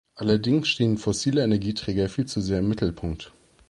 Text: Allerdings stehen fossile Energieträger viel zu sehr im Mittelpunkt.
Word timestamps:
Allerdings 0.15 0.67
stehen 0.67 0.97
fossile 0.97 1.43
Energieträger 1.43 2.09
viel 2.09 2.25
zu 2.25 2.41
sehr 2.41 2.57
im 2.57 2.67
Mittelpunkt. 2.69 3.31